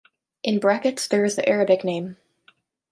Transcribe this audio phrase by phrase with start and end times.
[0.41, 2.17] In brackets there is the Arabic name.